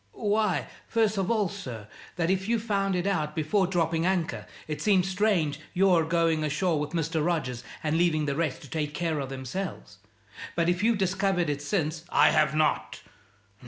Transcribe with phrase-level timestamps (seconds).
[0.13, 4.81] "Why, first of all, sir, that if you found it out before dropping anchor, it
[4.81, 7.23] seems strange your going ashore with Mr.
[7.23, 9.99] Rogers and leaving the rest to take care of themselves.
[10.55, 13.01] But if you've discovered it since" "I have not.